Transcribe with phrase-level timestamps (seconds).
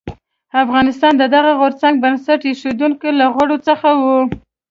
[0.63, 4.03] افغانستان د دغه غورځنګ بنسټ ایښودونکو له غړو څخه و.